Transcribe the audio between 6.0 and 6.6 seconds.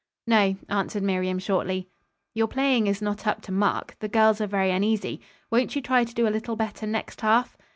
to do a little